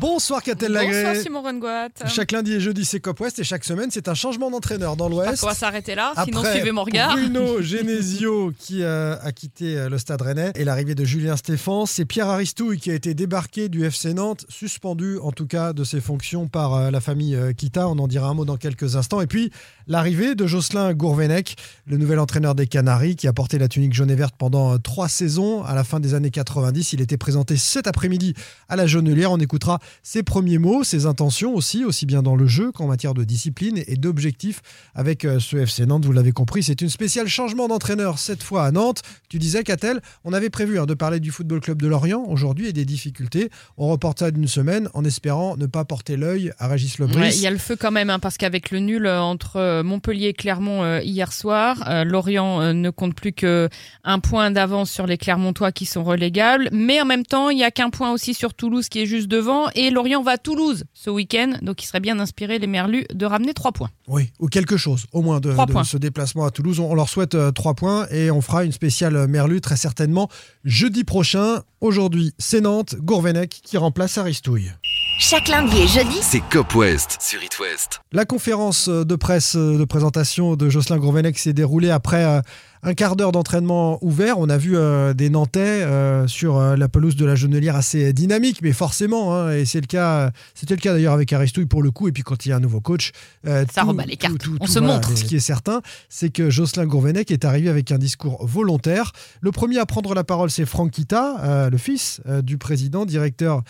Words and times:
Bonsoir 0.00 0.44
Catel 0.44 0.72
Bonsoir 0.72 0.92
Lagré. 0.92 1.22
Simon 1.22 1.42
Rengoat. 1.42 1.88
Chaque 2.06 2.30
lundi 2.30 2.52
et 2.52 2.60
jeudi, 2.60 2.84
c'est 2.84 3.00
Cop 3.00 3.18
West 3.18 3.40
et 3.40 3.44
chaque 3.44 3.64
semaine, 3.64 3.90
c'est 3.90 4.06
un 4.06 4.14
changement 4.14 4.48
d'entraîneur 4.48 4.94
dans 4.94 5.08
l'Ouest. 5.08 5.42
On 5.42 5.48
va 5.48 5.54
s'arrêter 5.54 5.96
là, 5.96 6.12
sinon 6.24 6.38
Après 6.38 6.52
suivez 6.54 6.70
mon 6.70 6.84
regard. 6.84 7.16
Bruno 7.16 7.60
Genesio 7.62 8.52
qui 8.56 8.84
euh, 8.84 9.16
a 9.20 9.32
quitté 9.32 9.76
euh, 9.76 9.88
le 9.88 9.98
Stade 9.98 10.22
Rennais 10.22 10.52
et 10.54 10.62
l'arrivée 10.62 10.94
de 10.94 11.04
Julien 11.04 11.36
Stéphan, 11.36 11.84
c'est 11.84 12.04
Pierre 12.04 12.28
Aristouille 12.28 12.78
qui 12.78 12.92
a 12.92 12.94
été 12.94 13.14
débarqué 13.14 13.68
du 13.68 13.84
FC 13.84 14.14
Nantes, 14.14 14.46
suspendu 14.48 15.18
en 15.18 15.32
tout 15.32 15.46
cas 15.48 15.72
de 15.72 15.82
ses 15.82 16.00
fonctions 16.00 16.46
par 16.46 16.74
euh, 16.74 16.90
la 16.92 17.00
famille 17.00 17.34
euh, 17.34 17.52
Kita. 17.52 17.88
On 17.88 17.98
en 17.98 18.06
dira 18.06 18.28
un 18.28 18.34
mot 18.34 18.44
dans 18.44 18.56
quelques 18.56 18.94
instants. 18.94 19.20
Et 19.20 19.26
puis 19.26 19.50
l'arrivée 19.88 20.36
de 20.36 20.46
Jocelyn 20.46 20.94
Gourvenec, 20.94 21.56
le 21.86 21.96
nouvel 21.96 22.20
entraîneur 22.20 22.54
des 22.54 22.68
Canaries 22.68 23.16
qui 23.16 23.26
a 23.26 23.32
porté 23.32 23.58
la 23.58 23.66
tunique 23.66 23.94
jaune 23.94 24.12
et 24.12 24.16
verte 24.16 24.36
pendant 24.38 24.78
trois 24.78 25.08
saisons 25.08 25.64
à 25.64 25.74
la 25.74 25.82
fin 25.82 25.98
des 25.98 26.14
années 26.14 26.30
90. 26.30 26.92
Il 26.92 27.00
était 27.00 27.16
présenté 27.16 27.56
cet 27.56 27.88
après-midi 27.88 28.34
à 28.68 28.76
la 28.76 28.86
Jaunelière. 28.86 29.32
On 29.32 29.38
écoutera 29.38 29.80
ses 30.02 30.22
premiers 30.22 30.58
mots, 30.58 30.84
ses 30.84 31.06
intentions 31.06 31.54
aussi, 31.54 31.84
aussi 31.84 32.06
bien 32.06 32.22
dans 32.22 32.36
le 32.36 32.46
jeu 32.46 32.72
qu'en 32.72 32.86
matière 32.86 33.14
de 33.14 33.24
discipline 33.24 33.82
et 33.86 33.96
d'objectifs 33.96 34.60
avec 34.94 35.24
euh, 35.24 35.40
ce 35.40 35.56
FC 35.56 35.86
Nantes. 35.86 36.04
Vous 36.04 36.12
l'avez 36.12 36.32
compris, 36.32 36.62
c'est 36.62 36.80
une 36.80 36.88
spéciale 36.88 37.28
changement 37.28 37.68
d'entraîneur 37.68 38.18
cette 38.18 38.42
fois 38.42 38.64
à 38.64 38.70
Nantes. 38.70 39.02
Tu 39.28 39.38
disais, 39.38 39.62
Catel, 39.64 40.00
on 40.24 40.32
avait 40.32 40.50
prévu 40.50 40.78
hein, 40.78 40.86
de 40.86 40.94
parler 40.94 41.20
du 41.20 41.30
Football 41.30 41.60
Club 41.60 41.82
de 41.82 41.88
Lorient 41.88 42.24
aujourd'hui 42.28 42.68
et 42.68 42.72
des 42.72 42.84
difficultés. 42.84 43.50
On 43.76 43.88
reporte 43.88 44.20
ça 44.20 44.30
d'une 44.30 44.48
semaine 44.48 44.88
en 44.94 45.04
espérant 45.04 45.56
ne 45.56 45.66
pas 45.66 45.84
porter 45.84 46.16
l'œil 46.16 46.52
à 46.58 46.68
Régis 46.68 46.98
Lebris. 46.98 47.18
Ouais, 47.18 47.34
Il 47.34 47.40
y 47.40 47.46
a 47.46 47.50
le 47.50 47.58
feu 47.58 47.76
quand 47.76 47.90
même, 47.90 48.10
hein, 48.10 48.18
parce 48.18 48.36
qu'avec 48.36 48.70
le 48.70 48.80
nul 48.80 49.06
euh, 49.06 49.20
entre 49.20 49.56
euh, 49.56 49.82
Montpellier 49.82 50.28
et 50.28 50.34
Clermont 50.34 50.98
hier 51.00 51.32
soir, 51.32 52.04
Lorient 52.04 52.72
ne 52.72 52.90
compte 52.90 53.14
plus 53.14 53.32
que 53.32 53.68
un 54.04 54.20
point 54.20 54.50
d'avance 54.50 54.90
sur 54.90 55.06
les 55.06 55.18
Clermontois 55.18 55.72
qui 55.72 55.86
sont 55.86 56.04
relégables. 56.04 56.68
Mais 56.72 57.00
en 57.00 57.04
même 57.04 57.24
temps, 57.24 57.50
il 57.50 57.58
y 57.58 57.64
a 57.64 57.70
qu'un 57.70 57.90
point 57.90 58.12
aussi 58.12 58.34
sur 58.34 58.54
Toulouse 58.54 58.88
qui 58.88 59.00
est 59.00 59.06
juste 59.06 59.28
devant. 59.28 59.68
Et 59.80 59.90
Lorient 59.90 60.24
va 60.24 60.32
à 60.32 60.38
Toulouse 60.38 60.82
ce 60.92 61.08
week-end, 61.08 61.52
donc 61.62 61.80
il 61.84 61.86
serait 61.86 62.00
bien 62.00 62.18
inspiré 62.18 62.58
les 62.58 62.66
Merlus 62.66 63.04
de 63.14 63.24
ramener 63.26 63.54
trois 63.54 63.70
points. 63.70 63.90
Oui, 64.08 64.32
ou 64.40 64.48
quelque 64.48 64.76
chose, 64.76 65.06
au 65.12 65.22
moins, 65.22 65.38
de, 65.38 65.52
Trois 65.52 65.66
de 65.66 65.70
points. 65.72 65.84
ce 65.84 65.96
déplacement 65.96 66.44
à 66.44 66.50
Toulouse. 66.50 66.80
On, 66.80 66.90
on 66.90 66.94
leur 66.96 67.08
souhaite 67.08 67.36
euh, 67.36 67.52
trois 67.52 67.74
points 67.74 68.08
et 68.10 68.32
on 68.32 68.40
fera 68.40 68.64
une 68.64 68.72
spéciale 68.72 69.14
euh, 69.14 69.28
Merlu 69.28 69.60
très 69.60 69.76
certainement 69.76 70.28
jeudi 70.64 71.04
prochain. 71.04 71.62
Aujourd'hui, 71.80 72.32
c'est 72.38 72.60
Nantes, 72.60 72.96
Gourvenec 72.96 73.50
qui 73.62 73.76
remplace 73.76 74.18
Aristouille. 74.18 74.72
Chaque 75.20 75.46
lundi 75.48 75.76
et 75.78 75.86
jeudi. 75.86 76.18
C'est 76.22 76.42
Cop 76.50 76.74
West 76.74 77.18
sur 77.20 77.40
It 77.40 77.58
West. 77.60 78.00
La 78.10 78.24
conférence 78.24 78.88
de 78.88 79.14
presse 79.16 79.54
euh, 79.56 79.78
de 79.78 79.84
présentation 79.84 80.56
de 80.56 80.68
Jocelyn 80.68 80.98
Gourvenec 80.98 81.38
s'est 81.38 81.52
déroulée 81.52 81.90
après 81.90 82.24
euh, 82.24 82.40
un 82.82 82.94
quart 82.94 83.16
d'heure 83.16 83.32
d'entraînement 83.32 83.98
ouvert. 84.02 84.38
On 84.38 84.48
a 84.48 84.58
vu 84.58 84.76
euh, 84.76 85.14
des 85.14 85.30
Nantais 85.30 85.60
euh, 85.60 86.26
sur 86.26 86.56
euh, 86.56 86.76
la 86.76 86.88
pelouse 86.88 87.16
de 87.16 87.24
la 87.24 87.34
Genelière 87.34 87.76
assez 87.76 88.12
dynamique, 88.12 88.60
mais 88.62 88.72
forcément, 88.72 89.34
hein, 89.34 89.52
et 89.52 89.64
c'est 89.64 89.80
le 89.80 89.86
cas, 89.86 90.30
c'était 90.54 90.74
le 90.74 90.80
cas 90.80 90.92
d'ailleurs 90.92 91.12
avec 91.12 91.32
Aristouille 91.32 91.66
pour 91.66 91.82
le 91.82 91.90
coup. 91.90 92.08
Et 92.08 92.12
puis 92.12 92.22
quand 92.22 92.46
il 92.46 92.50
y 92.50 92.52
a 92.52 92.56
un 92.56 92.60
nouveau 92.60 92.80
coach, 92.80 93.12
Ça 93.44 93.82
rebat 93.82 94.04
les 94.04 94.16
cartes. 94.16 94.46
On 94.60 94.66
se 94.66 94.78
voilà. 94.78 94.94
montre. 94.94 95.16
Ce 95.16 95.24
qui 95.24 95.36
est 95.36 95.40
certain, 95.40 95.80
c'est 96.08 96.30
que 96.30 96.50
Jocelyn 96.50 96.86
Gourvenec 96.86 97.30
est 97.30 97.44
arrivé 97.44 97.68
avec 97.68 97.92
un 97.92 97.98
discours 97.98 98.44
volontaire. 98.46 99.12
Le 99.40 99.50
premier 99.50 99.78
à 99.78 99.86
prendre 99.86 100.14
la 100.14 100.24
parole, 100.24 100.50
c'est 100.50 100.66
Franck 100.66 100.92
Kita, 100.92 101.68
le 101.70 101.78
fils 101.78 102.20
du 102.42 102.58
président, 102.58 103.06
directeur 103.06 103.62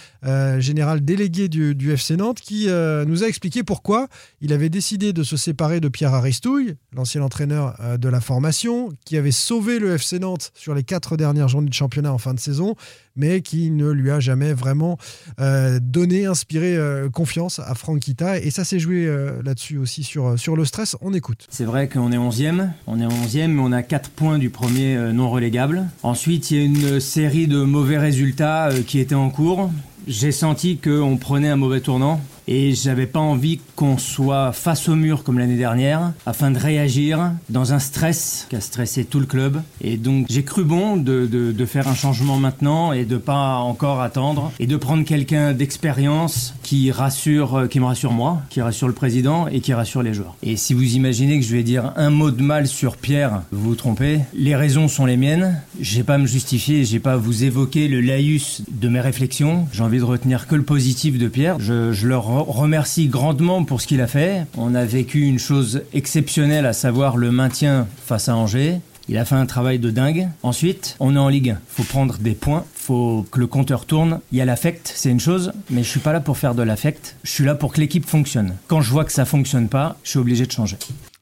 général 0.58 1.04
délégué 1.04 1.48
du, 1.48 1.74
du 1.74 1.92
FC 1.92 2.16
Nantes, 2.16 2.40
qui 2.40 2.66
nous 2.68 3.24
a 3.24 3.26
expliqué 3.26 3.62
pourquoi 3.62 4.08
il 4.40 4.52
avait 4.52 4.68
décidé 4.68 5.12
de 5.12 5.22
se 5.22 5.36
séparer 5.36 5.80
de 5.80 5.88
Pierre 5.88 6.14
Aristouille, 6.14 6.74
l'ancien 6.92 7.22
entraîneur 7.22 7.76
de 7.98 8.08
la 8.08 8.20
formation, 8.20 8.90
qui 9.04 9.16
avait 9.16 9.32
sauvé 9.32 9.78
le 9.78 9.94
FC 9.94 10.18
Nantes 10.18 10.52
sur 10.54 10.74
les 10.74 10.82
quatre 10.82 11.16
dernières 11.16 11.48
journées 11.48 11.68
de 11.68 11.74
championnat 11.74 12.12
en 12.12 12.18
fin 12.18 12.34
de 12.34 12.40
saison, 12.40 12.74
mais 13.16 13.40
qui 13.40 13.70
ne 13.70 13.90
lui 13.90 14.10
a 14.10 14.20
jamais 14.20 14.52
vraiment 14.52 14.98
euh, 15.40 15.80
donné, 15.82 16.26
inspiré 16.26 16.76
euh, 16.76 17.08
confiance 17.10 17.58
à 17.58 17.74
Franck 17.74 18.00
Kita. 18.00 18.38
Et 18.38 18.50
ça 18.50 18.64
s'est 18.64 18.78
joué 18.78 19.06
euh, 19.06 19.42
là-dessus 19.42 19.78
aussi 19.78 20.04
sur, 20.04 20.38
sur 20.38 20.56
le 20.56 20.64
stress. 20.64 20.96
On 21.00 21.12
écoute. 21.12 21.46
C'est 21.50 21.64
vrai 21.64 21.88
qu'on 21.88 22.12
est 22.12 22.18
11e, 22.18 22.70
on 22.86 23.00
est 23.00 23.06
11e, 23.06 23.48
mais 23.48 23.62
on 23.62 23.72
a 23.72 23.82
4 23.82 24.10
points 24.10 24.38
du 24.38 24.50
premier 24.50 24.96
non 25.12 25.30
relégable. 25.30 25.86
Ensuite, 26.02 26.50
il 26.50 26.56
y 26.56 26.60
a 26.60 26.64
une 26.64 27.00
série 27.00 27.46
de 27.46 27.62
mauvais 27.62 27.98
résultats 27.98 28.70
qui 28.86 29.00
étaient 29.00 29.14
en 29.14 29.30
cours. 29.30 29.70
J'ai 30.06 30.32
senti 30.32 30.78
qu'on 30.78 31.16
prenait 31.16 31.48
un 31.48 31.56
mauvais 31.56 31.80
tournant 31.80 32.20
et 32.48 32.72
j'avais 32.72 33.06
pas 33.06 33.20
envie 33.20 33.60
qu'on 33.76 33.98
soit 33.98 34.52
face 34.52 34.88
au 34.88 34.96
mur 34.96 35.22
comme 35.22 35.38
l'année 35.38 35.58
dernière 35.58 36.12
afin 36.24 36.50
de 36.50 36.58
réagir 36.58 37.32
dans 37.50 37.74
un 37.74 37.78
stress 37.78 38.46
qui 38.48 38.56
a 38.56 38.60
stressé 38.60 39.04
tout 39.04 39.20
le 39.20 39.26
club. 39.26 39.62
Et 39.82 39.98
donc 39.98 40.26
j'ai 40.30 40.42
cru 40.42 40.64
bon 40.64 40.96
de, 40.96 41.26
de, 41.26 41.66
faire 41.66 41.86
un 41.88 41.94
changement 41.94 42.38
maintenant 42.38 42.92
et 42.92 43.04
de 43.04 43.18
pas 43.18 43.56
encore 43.56 44.00
attendre 44.00 44.52
et 44.58 44.66
de 44.66 44.76
prendre 44.78 45.04
quelqu'un 45.04 45.52
d'expérience 45.52 46.54
qui 46.62 46.90
rassure, 46.90 47.56
euh, 47.56 47.66
qui 47.66 47.78
me 47.78 47.84
rassure 47.84 48.12
moi, 48.12 48.40
qui 48.48 48.62
rassure 48.62 48.88
le 48.88 48.94
président 48.94 49.48
et 49.48 49.60
qui 49.60 49.74
rassure 49.74 50.02
les 50.02 50.14
joueurs. 50.14 50.34
Et 50.42 50.56
si 50.56 50.72
vous 50.72 50.94
imaginez 50.94 51.38
que 51.38 51.44
je 51.44 51.54
vais 51.54 51.62
dire 51.62 51.92
un 51.96 52.08
mot 52.08 52.30
de 52.30 52.42
mal 52.42 52.66
sur 52.66 52.96
Pierre, 52.96 53.42
vous 53.52 53.70
vous 53.70 53.74
trompez. 53.74 54.20
Les 54.32 54.56
raisons 54.56 54.88
sont 54.88 55.04
les 55.04 55.18
miennes. 55.18 55.60
J'ai 55.78 56.04
pas 56.04 56.14
à 56.14 56.18
me 56.18 56.26
justifier, 56.26 56.86
j'ai 56.86 57.00
pas 57.00 57.12
à 57.12 57.16
vous 57.16 57.44
évoquer 57.44 57.88
le 57.88 58.00
laïus 58.00 58.62
de 58.70 58.88
mes 58.88 59.00
réflexions. 59.00 59.68
J'ai 59.72 59.82
envie 59.82 59.98
de 59.98 60.04
retenir 60.04 60.46
que 60.46 60.54
le 60.54 60.62
positif 60.62 61.18
de 61.18 61.28
Pierre. 61.28 61.56
Je, 61.58 61.92
je 61.92 62.06
leur 62.06 62.37
remercie 62.44 63.08
grandement 63.08 63.64
pour 63.64 63.80
ce 63.80 63.86
qu'il 63.86 64.00
a 64.00 64.06
fait. 64.06 64.46
On 64.56 64.74
a 64.74 64.84
vécu 64.84 65.22
une 65.22 65.38
chose 65.38 65.82
exceptionnelle, 65.92 66.66
à 66.66 66.72
savoir 66.72 67.16
le 67.16 67.30
maintien 67.30 67.86
face 68.04 68.28
à 68.28 68.36
Angers. 68.36 68.80
Il 69.08 69.16
a 69.16 69.24
fait 69.24 69.36
un 69.36 69.46
travail 69.46 69.78
de 69.78 69.90
dingue. 69.90 70.28
Ensuite, 70.42 70.96
on 71.00 71.16
est 71.16 71.18
en 71.18 71.28
Ligue 71.28 71.50
1. 71.50 71.60
Faut 71.68 71.82
prendre 71.82 72.18
des 72.18 72.34
points. 72.34 72.64
Faut 72.74 73.26
que 73.30 73.40
le 73.40 73.46
compteur 73.46 73.86
tourne. 73.86 74.20
Il 74.32 74.38
y 74.38 74.42
a 74.42 74.44
l'affect, 74.44 74.92
c'est 74.94 75.10
une 75.10 75.20
chose, 75.20 75.52
mais 75.70 75.82
je 75.82 75.88
suis 75.88 76.00
pas 76.00 76.12
là 76.12 76.20
pour 76.20 76.36
faire 76.36 76.54
de 76.54 76.62
l'affect. 76.62 77.16
Je 77.22 77.30
suis 77.30 77.44
là 77.44 77.54
pour 77.54 77.72
que 77.72 77.80
l'équipe 77.80 78.04
fonctionne. 78.04 78.56
Quand 78.66 78.82
je 78.82 78.90
vois 78.90 79.04
que 79.04 79.12
ça 79.12 79.24
fonctionne 79.24 79.68
pas, 79.68 79.96
je 80.04 80.10
suis 80.10 80.18
obligé 80.18 80.44
de 80.44 80.52
changer. 80.52 80.76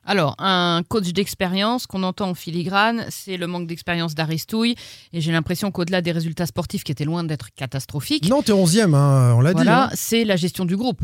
Alors, 0.06 0.37
un 0.39 0.83
coach 0.89 1.12
d'expérience 1.12 1.87
qu'on 1.87 2.05
entend 2.05 2.31
en 2.31 2.34
filigrane, 2.34 3.05
c'est 3.11 3.37
le 3.37 3.47
manque 3.49 3.67
d'expérience 3.67 4.15
d'Aristouille. 4.15 4.77
Et 5.12 5.21
j'ai 5.21 5.33
l'impression 5.33 5.71
qu'au-delà 5.72 6.00
des 6.00 6.12
résultats 6.12 6.47
sportifs 6.47 6.84
qui 6.84 6.93
étaient 6.93 7.05
loin 7.05 7.25
d'être 7.25 7.49
catastrophiques, 7.55 8.28
Non, 8.28 8.41
t'es 8.43 8.53
11e, 8.53 8.94
hein, 8.94 9.34
on 9.37 9.41
l'a 9.41 9.50
dit. 9.50 9.56
voilà, 9.56 9.87
hein. 9.87 9.91
c'est 9.94 10.25
la 10.25 10.37
gestion 10.37 10.65
du 10.65 10.77
groupe 10.77 11.00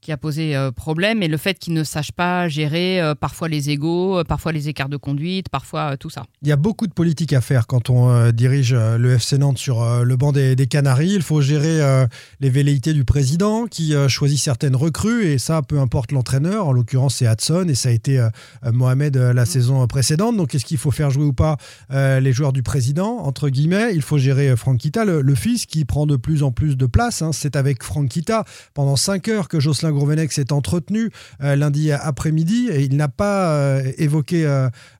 qui 0.00 0.12
a 0.12 0.16
posé 0.16 0.56
euh, 0.56 0.70
problème 0.70 1.22
et 1.22 1.28
le 1.28 1.36
fait 1.36 1.58
qu'il 1.58 1.74
ne 1.74 1.84
sache 1.84 2.12
pas 2.12 2.48
gérer 2.48 3.00
euh, 3.00 3.14
parfois 3.14 3.48
les 3.48 3.70
égaux, 3.70 4.18
euh, 4.18 4.24
parfois 4.24 4.52
les 4.52 4.68
écarts 4.68 4.88
de 4.88 4.96
conduite, 4.96 5.48
parfois 5.48 5.92
euh, 5.92 5.96
tout 5.96 6.10
ça. 6.10 6.24
Il 6.42 6.48
y 6.48 6.52
a 6.52 6.56
beaucoup 6.56 6.86
de 6.86 6.92
politique 6.92 7.32
à 7.32 7.40
faire 7.40 7.66
quand 7.66 7.90
on 7.90 8.10
euh, 8.10 8.32
dirige 8.32 8.74
le 8.74 9.12
FC 9.14 9.38
Nantes 9.38 9.58
sur 9.58 10.04
le 10.04 10.16
banc 10.16 10.32
des, 10.32 10.56
des 10.56 10.66
Canaries. 10.66 11.12
Il 11.14 11.22
faut 11.22 11.40
gérer 11.40 12.06
les 12.40 12.50
velléités 12.50 12.92
du 12.92 13.04
président 13.04 13.66
qui 13.66 13.94
choisit 14.08 14.38
certaines 14.38 14.76
recrues 14.76 15.26
et 15.26 15.38
ça, 15.38 15.62
peu 15.62 15.78
importe 15.80 16.12
l'entraîneur. 16.12 16.66
En 16.66 16.72
l'occurrence, 16.72 17.16
c'est 17.16 17.26
Hudson 17.30 17.66
et 17.68 17.74
ça 17.74 17.88
a 17.88 17.92
été 17.92 18.26
Mohamed 18.64 19.16
la 19.16 19.44
saison 19.46 19.86
précédente. 19.86 20.36
Donc, 20.36 20.54
est-ce 20.54 20.64
qu'il 20.64 20.78
faut 20.78 20.90
faire 20.90 21.10
jouer 21.10 21.24
ou 21.24 21.32
pas 21.32 21.56
les 21.90 22.32
joueurs 22.32 22.52
du 22.52 22.62
président 22.62 23.18
Entre 23.18 23.48
guillemets, 23.48 23.92
il 23.94 24.02
faut 24.02 24.18
gérer 24.18 24.50
euh, 24.50 24.56
Franck 24.56 24.78
Kita, 24.78 25.04
le, 25.04 25.20
le 25.20 25.34
fils 25.34 25.66
qui 25.66 25.84
prend 25.84 26.06
de 26.06 26.16
plus 26.16 26.42
en 26.42 26.52
plus 26.52 26.76
de 26.76 26.86
place. 26.86 27.22
hein. 27.22 27.30
C'est 27.32 27.56
avec 27.56 27.82
Franck 27.82 28.08
Kita 28.08 28.44
pendant 28.74 28.96
5 28.96 29.28
heures 29.28 29.48
que 29.48 29.60
Jocelyn 29.60 29.89
Gourvenec 29.90 30.32
s'est 30.32 30.52
entretenu 30.52 31.10
euh, 31.42 31.56
lundi 31.56 31.92
après-midi 31.92 32.68
et 32.70 32.82
il 32.82 32.96
n'a 32.96 33.08
pas 33.08 33.52
euh, 33.52 33.92
évoqué 33.98 34.44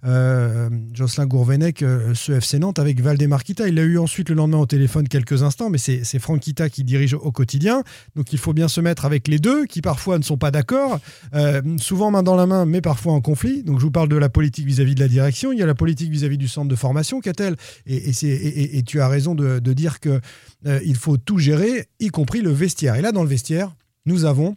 euh, 0.04 0.70
Jocelyn 0.92 1.26
Gourvenec, 1.26 1.84
ce 2.14 2.32
FC 2.32 2.58
Nantes, 2.58 2.78
avec 2.78 3.00
Valdemar 3.00 3.44
Kita. 3.44 3.68
Il 3.68 3.74
l'a 3.74 3.82
eu 3.82 3.98
ensuite 3.98 4.28
le 4.28 4.34
lendemain 4.34 4.58
au 4.58 4.66
téléphone 4.66 5.08
quelques 5.08 5.42
instants, 5.42 5.70
mais 5.70 5.78
c'est 5.78 6.18
Franck 6.18 6.40
Kita 6.40 6.68
qui 6.68 6.84
dirige 6.84 7.14
au 7.14 7.32
quotidien. 7.32 7.82
Donc 8.16 8.32
il 8.32 8.38
faut 8.38 8.52
bien 8.52 8.68
se 8.68 8.80
mettre 8.80 9.04
avec 9.04 9.28
les 9.28 9.38
deux, 9.38 9.66
qui 9.66 9.82
parfois 9.82 10.18
ne 10.18 10.24
sont 10.24 10.38
pas 10.38 10.50
d'accord, 10.50 11.00
souvent 11.78 12.10
main 12.10 12.22
dans 12.22 12.36
la 12.36 12.46
main, 12.46 12.66
mais 12.66 12.80
parfois 12.80 13.12
en 13.12 13.20
conflit. 13.20 13.62
Donc 13.62 13.78
je 13.78 13.84
vous 13.84 13.90
parle 13.90 14.08
de 14.08 14.16
la 14.16 14.28
politique 14.28 14.66
vis-à-vis 14.66 14.94
de 14.94 15.00
la 15.00 15.08
direction. 15.08 15.52
Il 15.52 15.58
y 15.58 15.62
a 15.62 15.66
la 15.66 15.74
politique 15.74 16.10
vis-à-vis 16.10 16.38
du 16.38 16.48
centre 16.48 16.68
de 16.68 16.76
formation, 16.76 17.20
Catel. 17.20 17.56
Et, 17.86 18.10
et, 18.10 18.82
tu 18.82 19.00
as 19.00 19.08
raison 19.08 19.34
de, 19.34 19.58
de 19.58 19.72
dire 19.72 20.00
que 20.00 20.20
il 20.84 20.96
faut 20.96 21.16
tout 21.16 21.38
gérer, 21.38 21.86
y 21.98 22.08
compris 22.08 22.40
le 22.40 22.50
vestiaire. 22.50 22.96
Et 22.96 23.02
là, 23.02 23.12
dans 23.12 23.22
le 23.22 23.28
vestiaire, 23.28 23.74
nous 24.06 24.24
avons 24.24 24.56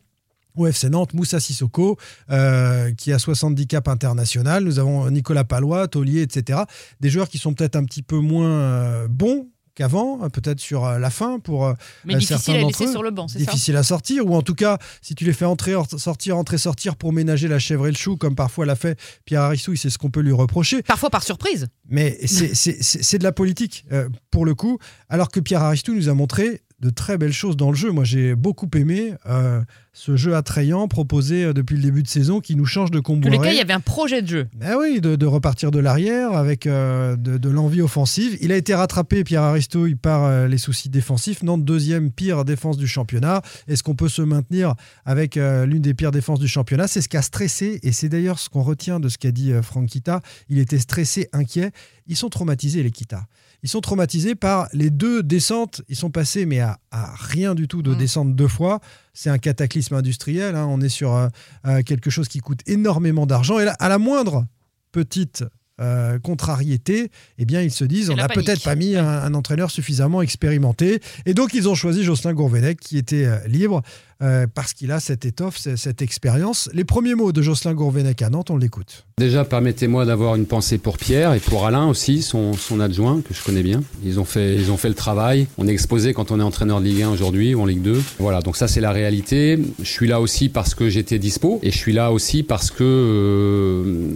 au 0.55 0.67
FC 0.67 0.89
Nantes, 0.89 1.13
Moussa 1.13 1.39
Sissoko, 1.39 1.97
euh, 2.29 2.91
qui 2.93 3.11
a 3.13 3.19
70 3.19 3.67
caps 3.67 3.87
international. 3.89 4.63
Nous 4.63 4.79
avons 4.79 5.09
Nicolas 5.09 5.43
Palois, 5.43 5.87
Taulier, 5.87 6.21
etc. 6.21 6.59
Des 6.99 7.09
joueurs 7.09 7.29
qui 7.29 7.37
sont 7.37 7.53
peut-être 7.53 7.75
un 7.75 7.83
petit 7.85 8.03
peu 8.03 8.17
moins 8.19 8.49
euh, 8.49 9.07
bons 9.07 9.47
qu'avant, 9.75 10.19
euh, 10.23 10.29
peut-être 10.29 10.59
sur 10.59 10.85
la 10.87 11.09
fin 11.09 11.39
pour 11.39 11.73
Mais 12.05 12.13
difficile 12.13 12.37
certains 12.37 12.53
à 12.53 12.61
d'entre 12.61 12.79
laisser 12.79 12.89
eux, 12.89 12.91
sur 12.93 13.01
le 13.01 13.09
banc, 13.09 13.27
c'est 13.27 13.39
ça 13.39 13.45
difficile 13.45 13.75
à 13.75 13.81
sortir, 13.81 14.27
ou 14.27 14.35
en 14.35 14.43
tout 14.43 14.53
cas, 14.53 14.77
si 15.01 15.15
tu 15.15 15.25
les 15.25 15.33
fais 15.33 15.45
entrer, 15.45 15.73
sortir, 15.97 16.37
entrer, 16.37 16.59
sortir 16.59 16.95
pour 16.95 17.11
ménager 17.11 17.47
la 17.47 17.57
chèvre 17.57 17.87
et 17.87 17.91
le 17.91 17.97
chou, 17.97 18.15
comme 18.15 18.35
parfois 18.35 18.67
l'a 18.67 18.75
fait 18.75 18.99
Pierre 19.25 19.41
Arissouille, 19.41 19.77
c'est 19.79 19.89
ce 19.89 19.97
qu'on 19.97 20.11
peut 20.11 20.19
lui 20.21 20.31
reprocher. 20.31 20.83
Parfois 20.83 21.09
par 21.09 21.23
surprise. 21.23 21.65
Mais 21.89 22.19
c'est- 22.27 23.17
de 23.17 23.23
la 23.23 23.31
politique, 23.31 23.85
euh, 23.91 24.09
pour 24.29 24.45
le 24.45 24.53
coup, 24.53 24.77
alors 25.09 25.29
que 25.29 25.39
Pierre 25.39 25.63
Aristou 25.63 25.95
nous 25.95 26.07
a 26.07 26.13
montré 26.13 26.61
de 26.83 26.89
très 26.89 27.17
belles 27.17 27.33
choses 27.33 27.55
dans 27.55 27.71
le 27.71 27.77
jeu. 27.77 27.91
Moi, 27.91 28.03
j'ai 28.03 28.35
beaucoup 28.35 28.69
aimé 28.75 29.13
euh, 29.25 29.61
ce 29.93 30.17
jeu 30.17 30.35
attrayant 30.35 30.87
proposé 30.87 31.45
euh, 31.45 31.53
depuis 31.53 31.77
le 31.77 31.81
début 31.81 32.03
de 32.03 32.07
saison 32.07 32.41
qui 32.41 32.55
nous 32.55 32.65
change 32.65 32.91
de 32.91 32.99
En 32.99 33.01
tous 33.01 33.29
les 33.29 33.37
cas, 33.37 33.51
il 33.51 33.57
y 33.57 33.61
avait 33.61 33.73
un 33.73 33.79
projet 33.79 34.21
de 34.21 34.27
jeu. 34.27 34.47
Ben 34.53 34.75
oui, 34.77 34.99
de, 34.99 35.15
de 35.15 35.25
repartir 35.25 35.71
de 35.71 35.79
l'arrière 35.79 36.33
avec 36.33 36.67
euh, 36.67 37.15
de, 37.15 37.37
de 37.37 37.49
l'envie 37.49 37.81
offensive. 37.81 38.37
Il 38.41 38.51
a 38.51 38.57
été 38.57 38.75
rattrapé, 38.75 39.23
Pierre 39.23 39.43
Aristouille, 39.43 39.95
par 39.95 40.25
euh, 40.25 40.47
les 40.47 40.57
soucis 40.57 40.89
défensifs. 40.89 41.41
Nantes, 41.41 41.63
deuxième 41.63 42.11
pire 42.11 42.43
défense 42.43 42.77
du 42.77 42.87
championnat. 42.87 43.41
Est-ce 43.67 43.81
qu'on 43.81 43.95
peut 43.95 44.09
se 44.09 44.21
maintenir 44.21 44.75
avec 45.05 45.35
l'une 45.35 45.81
des 45.81 45.93
pires 45.93 46.11
défenses 46.11 46.39
du 46.39 46.47
championnat? 46.47 46.87
C'est 46.87 47.01
ce 47.01 47.07
qui 47.07 47.17
a 47.17 47.21
stressé, 47.21 47.79
et 47.83 47.91
c'est 47.91 48.09
d'ailleurs 48.09 48.39
ce 48.39 48.49
qu'on 48.49 48.61
retient 48.61 48.99
de 48.99 49.07
ce 49.09 49.17
qu'a 49.17 49.31
dit 49.31 49.51
Franck 49.61 49.87
Kita. 49.87 50.21
Il 50.49 50.59
était 50.59 50.79
stressé, 50.79 51.29
inquiet. 51.33 51.71
Ils 52.07 52.17
sont 52.17 52.29
traumatisés, 52.29 52.83
les 52.83 52.91
Kita. 52.91 53.25
Ils 53.63 53.69
sont 53.69 53.81
traumatisés 53.81 54.35
par 54.35 54.67
les 54.73 54.89
deux 54.89 55.23
descentes. 55.23 55.81
Ils 55.89 55.95
sont 55.95 56.11
passés, 56.11 56.45
mais 56.45 56.59
à, 56.59 56.77
à 56.91 57.13
rien 57.15 57.55
du 57.55 57.67
tout 57.67 57.81
de 57.81 57.91
Mm. 57.95 57.97
descendre 57.97 58.33
deux 58.35 58.47
fois. 58.49 58.79
C'est 59.13 59.29
un 59.29 59.37
cataclysme 59.37 59.95
industriel. 59.95 60.55
hein. 60.55 60.67
On 60.69 60.81
est 60.81 60.89
sur 60.89 61.15
euh, 61.15 61.27
euh, 61.65 61.81
quelque 61.81 62.09
chose 62.09 62.27
qui 62.27 62.39
coûte 62.39 62.59
énormément 62.67 63.25
d'argent. 63.25 63.59
Et 63.59 63.65
là, 63.65 63.75
à 63.79 63.87
la 63.89 63.97
moindre 63.97 64.45
petite 64.91 65.43
euh, 65.81 66.19
contrariété, 66.19 67.09
eh 67.39 67.45
bien, 67.45 67.61
ils 67.61 67.71
se 67.71 67.83
disent 67.83 68.09
on 68.11 68.15
n'a 68.15 68.27
peut-être 68.27 68.63
pas 68.63 68.75
mis 68.75 68.95
un, 68.95 69.07
un 69.07 69.33
entraîneur 69.33 69.71
suffisamment 69.71 70.21
expérimenté. 70.21 70.99
Et 71.25 71.33
donc, 71.33 71.53
ils 71.55 71.67
ont 71.67 71.73
choisi 71.73 72.03
Jocelyn 72.03 72.33
Gourvenec, 72.33 72.79
qui 72.79 72.97
était 72.97 73.25
euh, 73.25 73.39
libre, 73.47 73.81
euh, 74.23 74.47
parce 74.53 74.73
qu'il 74.73 74.91
a 74.91 74.99
cette 74.99 75.25
étoffe, 75.25 75.57
cette 75.57 76.01
expérience. 76.01 76.69
Les 76.73 76.85
premiers 76.85 77.13
mots 77.15 77.31
de 77.31 77.41
Jocelyn 77.41 77.73
Gourvenec 77.73 78.21
à 78.21 78.29
Nantes, 78.29 78.51
on 78.51 78.57
l'écoute. 78.57 79.05
Déjà, 79.17 79.43
permettez-moi 79.43 80.05
d'avoir 80.05 80.35
une 80.35 80.45
pensée 80.45 80.77
pour 80.77 80.97
Pierre 80.97 81.33
et 81.33 81.39
pour 81.39 81.65
Alain 81.65 81.87
aussi, 81.87 82.21
son, 82.21 82.53
adjoint, 82.79 83.21
que 83.21 83.33
je 83.33 83.43
connais 83.43 83.63
bien. 83.63 83.83
Ils 84.03 84.19
ont, 84.19 84.25
fait, 84.25 84.55
ils 84.55 84.71
ont 84.71 84.77
fait 84.77 84.89
le 84.89 84.95
travail. 84.95 85.47
On 85.57 85.67
est 85.67 85.71
exposé 85.71 86.13
quand 86.13 86.31
on 86.31 86.39
est 86.39 86.43
entraîneur 86.43 86.79
de 86.79 86.85
Ligue 86.85 87.03
1 87.03 87.09
aujourd'hui 87.09 87.53
ou 87.53 87.61
en 87.61 87.65
Ligue 87.65 87.81
2. 87.81 88.01
Voilà, 88.19 88.41
donc 88.41 88.55
ça, 88.55 88.67
c'est 88.67 88.81
la 88.81 88.91
réalité. 88.91 89.59
Je 89.79 89.89
suis 89.89 90.07
là 90.07 90.21
aussi 90.21 90.49
parce 90.49 90.73
que 90.73 90.89
j'étais 90.89 91.19
dispo 91.19 91.59
et 91.61 91.71
je 91.71 91.77
suis 91.77 91.93
là 91.93 92.11
aussi 92.11 92.43
parce 92.43 92.71
que 92.71 92.83
euh, 92.83 94.13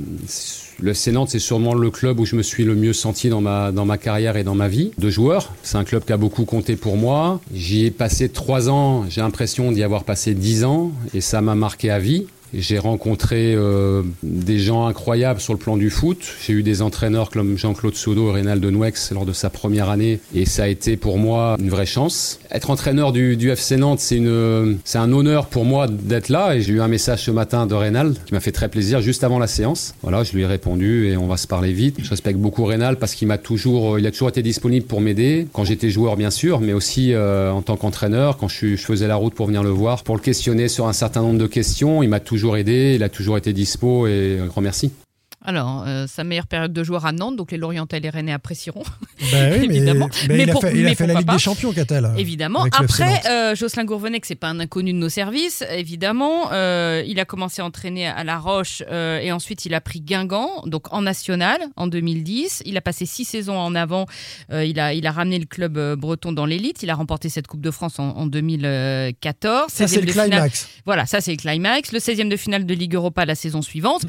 le 0.79 0.91
FC 0.91 1.11
c'est 1.27 1.39
sûrement 1.39 1.73
le 1.73 1.89
club 1.89 2.19
où 2.19 2.25
je 2.25 2.35
me 2.35 2.43
suis 2.43 2.63
le 2.63 2.75
mieux 2.75 2.93
senti 2.93 3.29
dans 3.29 3.41
ma 3.41 3.97
carrière 3.97 4.37
et 4.37 4.43
dans 4.43 4.53
ma 4.53 4.67
vie 4.67 4.91
de 4.97 5.09
joueur. 5.09 5.53
C'est 5.63 5.77
un 5.77 5.83
club 5.83 6.05
qui 6.05 6.13
a 6.13 6.17
beaucoup 6.17 6.45
compté 6.45 6.75
pour 6.75 6.97
moi. 6.97 7.41
J'y 7.53 7.85
ai 7.85 7.91
passé 7.91 8.29
trois 8.29 8.69
ans. 8.69 9.05
J'ai 9.09 9.21
l'impression 9.21 9.71
d'y 9.71 9.83
avoir 9.83 9.96
passé 10.03 10.33
dix 10.33 10.63
ans 10.63 10.91
et 11.13 11.21
ça 11.21 11.41
m'a 11.41 11.55
marqué 11.55 11.89
à 11.89 11.99
vie. 11.99 12.27
J'ai 12.53 12.79
rencontré 12.79 13.53
euh, 13.55 14.03
des 14.23 14.59
gens 14.59 14.87
incroyables 14.87 15.39
sur 15.39 15.53
le 15.53 15.59
plan 15.59 15.77
du 15.77 15.89
foot. 15.89 16.19
J'ai 16.45 16.53
eu 16.53 16.63
des 16.63 16.81
entraîneurs 16.81 17.29
comme 17.29 17.57
Jean-Claude 17.57 17.95
Sodo 17.95 18.29
et 18.29 18.33
Reynald 18.33 18.63
Nouex 18.63 19.11
lors 19.11 19.25
de 19.25 19.33
sa 19.33 19.49
première 19.49 19.89
année 19.89 20.19
et 20.33 20.45
ça 20.45 20.63
a 20.63 20.67
été 20.67 20.97
pour 20.97 21.17
moi 21.17 21.57
une 21.59 21.69
vraie 21.69 21.85
chance. 21.85 22.39
Être 22.51 22.69
entraîneur 22.69 23.11
du, 23.11 23.35
du 23.35 23.49
FC 23.49 23.77
Nantes, 23.77 23.99
c'est 23.99 24.97
un 24.97 25.11
honneur 25.11 25.47
pour 25.47 25.65
moi 25.65 25.87
d'être 25.87 26.29
là 26.29 26.55
et 26.55 26.61
j'ai 26.61 26.73
eu 26.73 26.81
un 26.81 26.87
message 26.87 27.23
ce 27.23 27.31
matin 27.31 27.65
de 27.65 27.73
Reynald 27.73 28.17
qui 28.25 28.33
m'a 28.33 28.39
fait 28.39 28.51
très 28.51 28.69
plaisir 28.69 29.01
juste 29.01 29.23
avant 29.23 29.39
la 29.39 29.47
séance. 29.47 29.95
Voilà, 30.01 30.23
je 30.23 30.33
lui 30.33 30.43
ai 30.43 30.45
répondu 30.45 31.07
et 31.07 31.17
on 31.17 31.27
va 31.27 31.37
se 31.37 31.47
parler 31.47 31.73
vite. 31.73 31.97
Je 32.01 32.09
respecte 32.09 32.39
beaucoup 32.39 32.63
Reynald 32.65 32.97
parce 32.97 33.13
qu'il 33.13 33.27
m'a 33.27 33.37
toujours, 33.37 33.99
il 33.99 34.07
a 34.07 34.11
toujours 34.11 34.29
été 34.29 34.41
disponible 34.41 34.85
pour 34.85 35.01
m'aider 35.01 35.47
quand 35.51 35.65
j'étais 35.65 35.89
joueur 35.89 36.15
bien 36.15 36.31
sûr, 36.31 36.61
mais 36.61 36.73
aussi 36.73 37.13
euh, 37.13 37.51
en 37.51 37.61
tant 37.61 37.75
qu'entraîneur 37.75 38.37
quand 38.37 38.47
je, 38.47 38.75
je 38.75 38.85
faisais 38.85 39.07
la 39.07 39.15
route 39.15 39.33
pour 39.33 39.47
venir 39.47 39.63
le 39.63 39.69
voir, 39.69 40.03
pour 40.03 40.15
le 40.15 40.21
questionner 40.21 40.67
sur 40.69 40.87
un 40.87 40.93
certain 40.93 41.21
nombre 41.21 41.39
de 41.39 41.47
questions. 41.47 42.03
Il 42.03 42.09
m'a 42.09 42.19
toujours 42.19 42.46
aidé, 42.55 42.93
il 42.95 43.03
a 43.03 43.09
toujours 43.09 43.37
été 43.37 43.51
dispo 43.53 44.07
et 44.07 44.39
un 44.39 44.45
grand 44.47 44.61
merci. 44.61 44.91
Alors, 45.47 45.85
euh, 45.87 46.07
sa 46.07 46.25
meilleure 46.25 46.45
période 46.45 46.73
de 46.73 46.83
joueur 46.83 47.05
à 47.05 47.13
Nantes, 47.13 47.37
donc 47.37 47.51
les 47.53 47.57
Lorientais 47.57 47.97
et 47.97 47.99
les 48.01 48.09
Rennais 48.09 48.33
apprécieront. 48.33 48.83
Ben 49.31 49.53
oui, 49.53 49.59
mais, 49.69 49.75
Évidemment. 49.77 50.09
mais 50.27 50.35
Mais 50.35 50.43
il 50.43 50.49
a 50.49 50.51
pour- 50.51 50.61
fait, 50.61 50.77
il 50.77 50.85
a 50.85 50.93
fait 50.93 51.07
la 51.07 51.13
Ligue 51.13 51.31
des 51.31 51.39
Champions, 51.39 51.71
Catel. 51.71 52.11
Évidemment. 52.17 52.65
le 52.65 52.69
FC 52.69 52.83
Après, 53.03 53.21
euh, 53.31 53.55
Jocelyn 53.55 53.85
Gourvenec, 53.85 54.25
c'est 54.25 54.35
pas 54.35 54.49
un 54.49 54.59
inconnu 54.59 54.91
de 54.91 54.97
nos 54.97 55.07
services, 55.07 55.63
évidemment. 55.71 56.51
Euh, 56.51 57.01
il 57.07 57.17
a 57.21 57.23
commencé 57.25 57.61
à 57.61 57.65
entraîner 57.65 58.05
à 58.07 58.23
La 58.25 58.37
Roche 58.37 58.81
et 58.91 59.31
ensuite 59.31 59.65
il 59.65 59.73
a 59.73 59.79
pris 59.79 60.01
Guingamp, 60.01 60.63
donc 60.65 60.93
en 60.93 61.01
national 61.01 61.61
en 61.77 61.87
2010. 61.87 62.63
Il 62.65 62.75
a 62.75 62.81
passé 62.81 63.05
six 63.05 63.23
saisons 63.23 63.57
en 63.57 63.73
avant. 63.73 64.05
Il, 64.51 64.79
a, 64.81 64.93
il 64.93 65.07
a 65.07 65.11
ramené 65.11 65.39
le 65.39 65.45
club 65.45 65.79
breton 65.95 66.33
dans 66.33 66.45
l'élite. 66.45 66.83
Il 66.83 66.89
a 66.89 66.95
remporté 66.95 67.29
cette 67.29 67.47
Coupe 67.47 67.61
de 67.61 67.71
France 67.71 67.99
en, 67.99 68.09
en 68.17 68.27
2014. 68.27 69.71
Ça, 69.71 69.87
c'est 69.87 70.01
16e 70.01 70.05
le 70.05 70.11
finale- 70.11 70.29
climax. 70.29 70.67
Voilà, 70.85 71.05
ça 71.05 71.21
c'est 71.21 71.31
le 71.31 71.37
climax. 71.37 71.91
Le 71.93 71.99
16e 71.99 72.27
de 72.29 72.35
finale 72.35 72.65
de 72.65 72.73
Ligue 72.73 72.95
Europa 72.95 73.25
la 73.25 73.35
saison 73.35 73.61
suivante. 73.61 74.03
Mmh. 74.03 74.07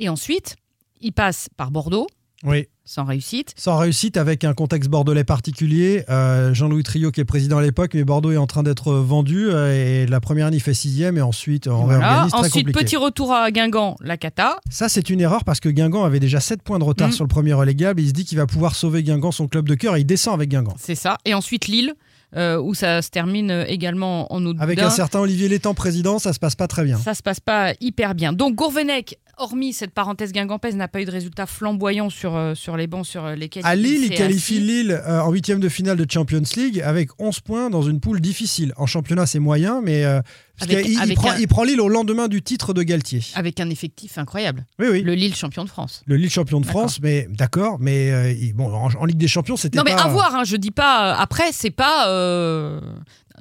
Et 0.00 0.08
ensuite, 0.08 0.56
il 1.04 1.12
passe 1.12 1.48
par 1.56 1.70
Bordeaux, 1.70 2.06
Oui. 2.42 2.66
sans 2.84 3.04
réussite. 3.04 3.52
Sans 3.56 3.76
réussite, 3.78 4.16
avec 4.16 4.42
un 4.44 4.52
contexte 4.54 4.90
bordelais 4.90 5.24
particulier. 5.24 6.04
Euh, 6.10 6.52
Jean-Louis 6.52 6.82
Trio, 6.82 7.10
qui 7.10 7.20
est 7.20 7.24
président 7.24 7.58
à 7.58 7.62
l'époque, 7.62 7.92
mais 7.94 8.04
Bordeaux 8.04 8.32
est 8.32 8.36
en 8.36 8.46
train 8.46 8.62
d'être 8.62 8.92
vendu. 8.94 9.48
euh, 9.50 10.02
et 10.04 10.06
la 10.06 10.20
première 10.20 10.46
année, 10.46 10.56
il 10.56 10.60
fait 10.62 10.74
sixième. 10.74 11.16
Et 11.16 11.22
ensuite, 11.22 11.68
on 11.68 11.84
Voilà. 11.84 11.98
réorganise 12.00 12.32
très 12.32 12.40
Ensuite, 12.40 12.52
compliqué. 12.66 12.84
petit 12.84 12.96
retour 12.96 13.32
à 13.32 13.50
Guingamp, 13.50 13.96
la 14.00 14.16
cata. 14.16 14.58
Ça, 14.70 14.88
c'est 14.88 15.08
une 15.10 15.20
erreur 15.20 15.44
parce 15.44 15.60
que 15.60 15.68
Guingamp 15.68 16.04
avait 16.04 16.20
déjà 16.20 16.40
7 16.40 16.62
points 16.62 16.78
de 16.78 16.84
retard 16.84 17.08
Mm. 17.08 17.12
sur 17.12 17.24
le 17.24 17.28
premier 17.28 17.52
relégable. 17.52 18.00
Il 18.00 18.08
se 18.08 18.12
dit 18.12 18.24
qu'il 18.24 18.36
va 18.38 18.46
pouvoir 18.46 18.74
sauver 18.74 19.02
Guingamp, 19.02 19.30
son 19.32 19.46
club 19.48 19.68
de 19.68 19.74
cœur. 19.74 19.96
Et 19.96 20.00
il 20.00 20.04
descend 20.06 20.34
avec 20.34 20.48
Guingamp. 20.50 20.74
C'est 20.78 20.94
ça. 20.94 21.18
Et 21.24 21.32
ensuite 21.34 21.66
Lille, 21.68 21.94
euh, 22.36 22.60
où 22.60 22.74
ça 22.74 23.02
se 23.02 23.10
termine 23.10 23.50
euh, 23.50 23.64
également 23.66 24.32
en 24.32 24.40
de 24.40 24.54
Avec 24.58 24.78
un 24.78 24.90
certain 24.90 25.20
Olivier 25.20 25.48
Létang 25.48 25.74
président, 25.74 26.18
ça 26.18 26.32
se 26.32 26.38
passe 26.38 26.54
pas 26.54 26.66
très 26.66 26.84
bien. 26.84 26.98
Ça 26.98 27.14
se 27.14 27.22
passe 27.22 27.40
pas 27.40 27.74
hyper 27.80 28.14
bien. 28.14 28.32
Donc 28.32 28.54
Gourvenec, 28.54 29.18
hormis 29.38 29.72
cette 29.72 29.92
parenthèse 29.92 30.32
guingampaise, 30.32 30.76
n'a 30.76 30.88
pas 30.88 31.00
eu 31.00 31.04
de 31.04 31.10
résultats 31.10 31.46
flamboyants 31.46 32.10
sur, 32.10 32.36
euh, 32.36 32.54
sur 32.54 32.76
les 32.76 32.86
bancs 32.86 33.06
sur 33.06 33.24
euh, 33.24 33.34
lesquels 33.34 33.64
À 33.66 33.74
Lille, 33.76 34.04
il 34.04 34.10
qualifie. 34.10 34.60
Lille 34.60 34.92
euh, 34.92 35.20
en 35.20 35.30
huitième 35.30 35.60
de 35.60 35.68
finale 35.68 35.96
de 35.96 36.10
Champions 36.10 36.42
League 36.56 36.80
avec 36.80 37.10
11 37.18 37.40
points 37.40 37.70
dans 37.70 37.82
une 37.82 38.00
poule 38.00 38.20
difficile. 38.20 38.72
En 38.76 38.86
championnat, 38.86 39.26
c'est 39.26 39.38
moyen, 39.38 39.80
mais 39.82 40.04
euh, 40.04 40.20
parce 40.58 40.70
Avec- 40.70 40.84
qu'il- 40.84 40.94
il, 40.94 41.00
avec 41.00 41.16
prend, 41.16 41.30
un- 41.30 41.36
il 41.38 41.48
prend 41.48 41.64
Lille 41.64 41.80
au 41.80 41.88
lendemain 41.88 42.28
du 42.28 42.42
titre 42.42 42.72
de 42.74 42.82
Galtier. 42.82 43.20
Avec 43.34 43.58
un 43.60 43.70
effectif 43.70 44.18
incroyable. 44.18 44.64
Oui, 44.78 44.86
oui. 44.90 45.00
Le, 45.00 45.06
Le 45.10 45.14
Lille 45.14 45.34
champion 45.34 45.64
de 45.64 45.68
France. 45.68 46.02
Lille 46.06 46.30
champion 46.30 46.60
de. 46.60 46.66
France, 46.66 47.00
mais 47.02 47.26
d'accord, 47.30 47.78
mais 47.80 48.10
euh, 48.10 48.34
bon, 48.54 48.72
en, 48.72 48.88
en 48.94 49.04
Ligue 49.04 49.18
des 49.18 49.28
Champions, 49.28 49.56
c'était 49.56 49.78
Non 49.78 49.84
pas. 49.84 49.94
mais 49.94 50.00
à 50.00 50.08
voir, 50.08 50.34
hein, 50.34 50.44
je 50.44 50.56
dis 50.56 50.70
pas. 50.70 51.12
euh, 51.12 51.16
après, 51.18 51.52
c'est 51.52 51.70
pas. 51.70 52.08
euh, 52.08 52.80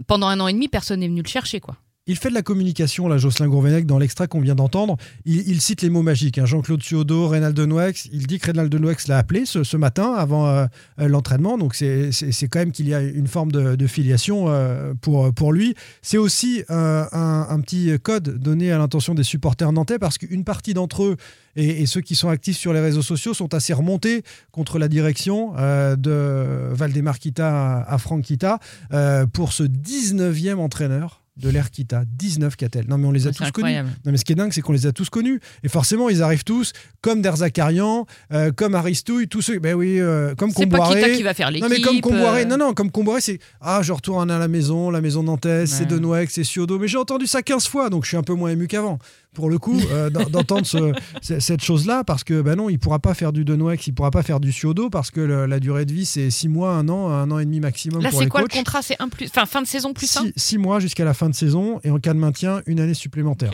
pendant 0.08 0.28
un 0.28 0.40
an 0.40 0.48
et 0.48 0.54
demi, 0.54 0.68
personne 0.68 1.00
n'est 1.02 1.08
venu 1.08 1.22
le 1.22 1.28
chercher, 1.28 1.60
quoi. 1.60 1.78
Il 2.06 2.18
fait 2.18 2.28
de 2.28 2.34
la 2.34 2.42
communication, 2.42 3.08
là, 3.08 3.18
Jocelyn 3.18 3.48
Gourvenec, 3.48 3.86
dans 3.86 3.98
l'extrait 3.98 4.28
qu'on 4.28 4.42
vient 4.42 4.56
d'entendre. 4.56 4.98
Il, 5.24 5.62
cite 5.62 5.82
les 5.82 5.90
mots 5.90 6.02
magiques. 6.02 6.38
hein. 6.38 6.46
Jean-Claude 6.46 6.84
Suodo, 6.84 7.30
Reynald 7.30 7.56
Denouex. 7.56 8.10
Il 8.12 8.28
dit 8.28 8.40
que 8.40 8.48
Reynald 8.48 8.70
Denouex 8.70 9.08
l'a 9.08 9.18
appelé 9.18 9.46
ce, 9.46 9.78
matin 9.78 10.14
avant 10.14 10.46
euh, 10.50 10.66
l'entraînement. 10.98 11.58
Donc, 11.58 11.76
c'est 11.76 12.12
quand 12.50 12.60
même 12.60 12.74
qu'il 12.74 12.90
y 12.90 12.94
a 12.94 13.00
une 13.02 13.28
forme 13.28 13.54
de, 13.54 13.88
filiation 13.88 14.48
euh, 14.50 14.94
pour, 15.00 15.34
pour 15.34 15.54
lui. 15.54 15.76
C'est 16.02 16.18
aussi 16.18 16.66
euh, 16.70 17.06
un, 17.14 17.62
petit 17.62 17.98
code 18.02 18.38
donné 18.38 18.74
à 18.74 18.78
l'intention 18.78 19.16
des 19.16 19.24
supporters 19.24 19.72
nantais 19.72 19.98
parce 19.98 20.18
qu'une 20.18 20.44
partie 20.44 20.74
d'entre 20.74 21.04
eux 21.04 21.16
et, 21.56 21.86
ceux 21.86 22.02
qui 22.02 22.16
sont 22.16 22.28
actifs 22.28 22.58
sur 22.58 22.74
les 22.74 22.82
réseaux 22.82 23.02
sociaux 23.02 23.34
sont 23.34 23.54
assez 23.54 23.72
remontés 23.72 24.24
contre 24.52 24.78
la 24.78 24.90
direction 24.90 25.54
de 25.54 26.74
Valdemar 26.74 27.20
Kita 27.20 27.84
à, 27.84 27.98
Franck 27.98 28.24
Kita 28.24 28.60
pour 29.32 29.54
ce 29.54 29.64
19e 29.64 30.56
entraîneur 30.56 31.23
de 31.38 31.50
l'Air 31.50 31.72
Kita, 31.72 32.04
19 32.08 32.56
Catel. 32.56 32.86
Non 32.88 32.98
mais 32.98 33.08
on 33.08 33.12
les 33.12 33.26
a 33.28 33.32
tous 33.32 33.50
connus. 33.52 33.74
Non 34.06 34.12
mais 34.12 34.18
ce 34.18 34.26
qui 34.26 34.34
est 34.34 34.36
dingue, 34.36 34.52
c'est 34.54 34.62
qu'on 34.62 34.74
les 34.74 34.86
a 34.86 34.92
tous 34.92 35.10
connus. 35.10 35.40
Et 35.64 35.68
forcément, 35.70 36.10
ils 36.10 36.22
arrivent 36.22 36.44
tous, 36.44 36.74
comme 37.02 37.22
Derzakarian, 37.22 38.06
euh, 38.32 38.52
comme 38.52 38.76
Aristouille, 38.76 39.28
tous 39.28 39.42
ceux. 39.42 39.60
Ben 39.60 39.74
oui, 39.76 40.00
euh, 40.00 40.36
comme 40.36 40.52
C'est 40.52 40.68
pas 40.68 40.78
Kita 40.78 40.94
Comboiré. 40.94 41.16
qui 41.18 41.24
va 41.24 41.34
faire 41.34 41.50
l'équipe. 41.52 41.64
Non 41.68 41.76
mais 41.76 41.82
comme 41.82 42.02
Comboiré, 42.02 42.42
euh, 42.44 42.46
non 42.46 42.58
non, 42.58 42.74
comme 42.74 42.92
Comboiré, 42.92 43.22
c'est 43.22 43.40
ah 43.62 43.82
je 43.82 43.92
retourne 43.92 44.30
à 44.30 44.38
la 44.38 44.48
maison, 44.48 44.90
la 44.92 45.02
maison 45.02 45.24
nantaise, 45.24 45.72
c'est 45.72 45.82
Ouais. 45.84 45.86
Denouex, 45.90 46.34
c'est 46.34 46.44
Ciodo, 46.44 46.78
mais 46.80 46.88
j'ai 46.88 46.98
entendu 46.98 47.26
ça 47.28 47.42
15 47.42 47.68
fois, 47.68 47.90
donc 47.90 48.04
je 48.04 48.10
suis 48.10 48.18
un 48.18 48.24
peu 48.24 48.34
moins 48.34 48.52
ému 48.52 48.68
qu'avant. 48.68 49.00
Pour 49.34 49.50
le 49.50 49.58
coup, 49.58 49.80
euh, 49.92 50.12
d'en- 50.12 50.26
d'entendre 50.30 50.66
ce- 50.68 50.94
ce- 51.24 51.40
cette 51.40 51.64
chose-là, 51.64 52.04
parce 52.04 52.24
que 52.24 52.42
ben 52.44 52.56
non, 52.56 52.70
il 52.70 52.78
pourra 52.78 53.00
pas 53.00 53.16
faire 53.16 53.34
du 53.34 53.44
Denouex, 53.44 53.88
il 53.88 53.94
pourra 53.94 54.12
pas 54.12 54.22
faire 54.22 54.40
du 54.40 54.52
Ciodo, 54.52 54.92
parce 54.92 55.10
que 55.10 55.20
le- 55.22 55.48
la 55.48 55.60
durée 55.60 55.86
de 55.86 55.94
vie 55.94 56.06
c'est 56.06 56.30
6 56.30 56.48
mois, 56.50 56.74
un 56.74 56.88
an, 56.90 57.10
un 57.10 57.32
an 57.32 57.40
et 57.40 57.46
demi 57.46 57.60
maximum 57.60 58.04
Là, 58.04 58.10
c'est 58.12 58.28
quoi 58.30 58.42
coachs. 58.42 58.54
le 58.54 58.58
contrat? 58.60 58.82
C'est 58.84 58.96
un 59.02 59.10
plus, 59.10 59.26
enfin 59.28 59.48
fin 59.48 59.62
de 59.64 59.68
saison 59.68 59.92
plus 59.94 60.16
un. 60.18 60.26
6 60.36 60.58
mois 60.60 60.80
jusqu'à 60.80 61.04
la 61.04 61.16
fin 61.16 61.23
de 61.30 61.36
saison 61.36 61.80
et 61.84 61.90
en 61.90 62.00
cas 62.00 62.14
de 62.14 62.20
maintien, 62.20 62.62
une 62.66 62.80
année 62.80 62.94
supplémentaire. 62.94 63.52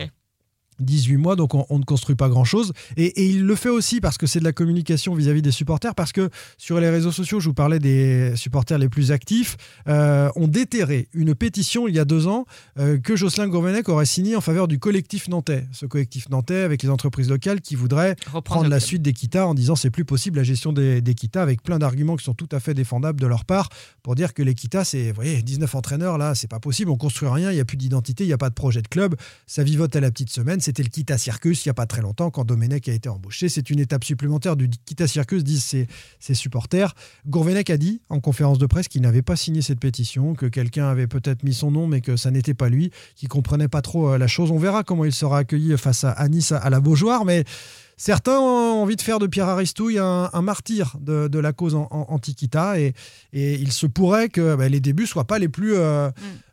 18 0.80 1.16
mois, 1.16 1.36
donc 1.36 1.54
on, 1.54 1.66
on 1.68 1.78
ne 1.78 1.84
construit 1.84 2.16
pas 2.16 2.28
grand-chose. 2.28 2.72
Et, 2.96 3.06
et 3.06 3.26
il 3.26 3.44
le 3.44 3.54
fait 3.54 3.68
aussi 3.68 4.00
parce 4.00 4.18
que 4.18 4.26
c'est 4.26 4.40
de 4.40 4.44
la 4.44 4.52
communication 4.52 5.14
vis-à-vis 5.14 5.42
des 5.42 5.50
supporters, 5.50 5.94
parce 5.94 6.12
que 6.12 6.30
sur 6.58 6.80
les 6.80 6.90
réseaux 6.90 7.12
sociaux, 7.12 7.40
je 7.40 7.48
vous 7.48 7.54
parlais 7.54 7.78
des 7.78 8.32
supporters 8.36 8.78
les 8.78 8.88
plus 8.88 9.12
actifs, 9.12 9.56
euh, 9.88 10.30
ont 10.36 10.48
déterré 10.48 11.08
une 11.14 11.34
pétition 11.34 11.88
il 11.88 11.94
y 11.94 11.98
a 11.98 12.04
deux 12.04 12.26
ans 12.26 12.46
euh, 12.78 12.98
que 12.98 13.16
Jocelyn 13.16 13.48
Gourvenec 13.48 13.88
aurait 13.88 14.06
signée 14.06 14.36
en 14.36 14.40
faveur 14.40 14.68
du 14.68 14.78
collectif 14.78 15.28
nantais. 15.28 15.66
Ce 15.72 15.86
collectif 15.86 16.28
nantais 16.28 16.62
avec 16.62 16.82
les 16.82 16.90
entreprises 16.90 17.28
locales 17.28 17.60
qui 17.60 17.74
voudraient 17.74 18.16
Reprendre 18.26 18.42
prendre 18.42 18.68
la 18.68 18.80
suite 18.80 19.02
d'Equita 19.02 19.46
en 19.46 19.54
disant 19.54 19.76
c'est 19.76 19.90
plus 19.90 20.04
possible 20.04 20.38
la 20.38 20.42
gestion 20.42 20.72
des, 20.72 21.00
d'Equita 21.00 21.42
avec 21.42 21.62
plein 21.62 21.78
d'arguments 21.78 22.16
qui 22.16 22.24
sont 22.24 22.34
tout 22.34 22.48
à 22.52 22.60
fait 22.60 22.74
défendables 22.74 23.20
de 23.20 23.26
leur 23.26 23.44
part 23.44 23.68
pour 24.02 24.14
dire 24.14 24.34
que 24.34 24.42
l'Equita 24.42 24.84
c'est 24.84 25.08
vous 25.08 25.14
voyez 25.14 25.42
19 25.42 25.74
entraîneurs 25.74 26.18
là 26.18 26.34
c'est 26.34 26.48
pas 26.48 26.60
possible 26.60 26.90
on 26.90 26.96
construit 26.96 27.28
rien 27.28 27.50
il 27.50 27.54
n'y 27.54 27.60
a 27.60 27.64
plus 27.64 27.76
d'identité 27.76 28.24
il 28.24 28.28
n'y 28.28 28.32
a 28.32 28.38
pas 28.38 28.48
de 28.48 28.54
projet 28.54 28.82
de 28.82 28.88
club 28.88 29.14
ça 29.46 29.62
vivote 29.62 29.94
à 29.96 30.00
la 30.00 30.10
petite 30.10 30.30
semaine 30.30 30.60
c'était 30.70 30.84
le 30.84 30.88
Kita 30.88 31.18
Circus 31.18 31.64
il 31.64 31.68
n'y 31.68 31.70
a 31.70 31.74
pas 31.74 31.86
très 31.86 32.00
longtemps 32.00 32.30
quand 32.30 32.44
Domenech 32.44 32.88
a 32.88 32.92
été 32.92 33.08
embauché. 33.08 33.48
C'est 33.48 33.70
une 33.70 33.80
étape 33.80 34.04
supplémentaire 34.04 34.54
du 34.54 34.70
Kita 34.70 35.08
Circus, 35.08 35.42
disent 35.42 35.64
ses, 35.64 35.88
ses 36.20 36.34
supporters. 36.34 36.94
Gourvenec 37.26 37.70
a 37.70 37.76
dit 37.76 38.00
en 38.08 38.20
conférence 38.20 38.58
de 38.58 38.66
presse 38.66 38.86
qu'il 38.86 39.02
n'avait 39.02 39.20
pas 39.22 39.34
signé 39.34 39.62
cette 39.62 39.80
pétition, 39.80 40.34
que 40.34 40.46
quelqu'un 40.46 40.86
avait 40.86 41.08
peut-être 41.08 41.42
mis 41.42 41.54
son 41.54 41.72
nom, 41.72 41.88
mais 41.88 42.00
que 42.00 42.16
ça 42.16 42.30
n'était 42.30 42.54
pas 42.54 42.68
lui, 42.68 42.92
qu'il 43.16 43.28
comprenait 43.28 43.66
pas 43.66 43.82
trop 43.82 44.10
euh, 44.10 44.18
la 44.18 44.28
chose. 44.28 44.52
On 44.52 44.58
verra 44.58 44.84
comment 44.84 45.04
il 45.04 45.12
sera 45.12 45.38
accueilli 45.38 45.76
face 45.76 46.04
à, 46.04 46.12
à 46.12 46.28
Nice 46.28 46.52
à 46.52 46.70
la 46.70 46.78
Beaujoire, 46.78 47.24
mais 47.24 47.44
Certains 48.00 48.40
ont 48.40 48.80
envie 48.80 48.96
de 48.96 49.02
faire 49.02 49.18
de 49.18 49.26
Pierre 49.26 49.50
Aristouille 49.50 49.98
un, 49.98 50.30
un 50.32 50.40
martyr 50.40 50.96
de, 51.02 51.28
de, 51.28 51.38
la 51.38 51.52
cause 51.52 51.74
antiquita 51.74 52.80
et, 52.80 52.94
et, 53.34 53.56
il 53.56 53.72
se 53.72 53.84
pourrait 53.84 54.30
que 54.30 54.56
bah, 54.56 54.70
les 54.70 54.80
débuts 54.80 55.06
soient 55.06 55.26
pas 55.26 55.38
les 55.38 55.50
plus 55.50 55.74
euh, 55.74 56.08
mm. 56.08 56.12